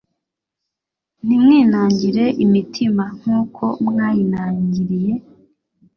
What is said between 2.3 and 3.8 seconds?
imitima Nk uko